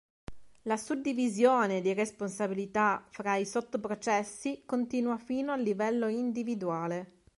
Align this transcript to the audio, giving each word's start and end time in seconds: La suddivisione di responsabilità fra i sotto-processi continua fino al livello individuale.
La 0.63 0.77
suddivisione 0.77 1.79
di 1.81 1.93
responsabilità 1.93 3.05
fra 3.11 3.35
i 3.35 3.45
sotto-processi 3.45 4.63
continua 4.65 5.17
fino 5.19 5.51
al 5.51 5.61
livello 5.61 6.07
individuale. 6.07 7.19